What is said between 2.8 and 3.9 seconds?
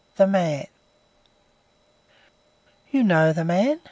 "You know the man?"